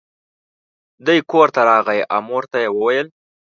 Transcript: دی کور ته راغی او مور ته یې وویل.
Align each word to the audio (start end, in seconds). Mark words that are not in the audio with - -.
دی 1.05 1.17
کور 1.31 1.47
ته 1.55 1.61
راغی 1.69 1.99
او 2.13 2.19
مور 2.27 2.43
ته 2.51 2.57
یې 2.63 2.69
وویل. 2.71 3.07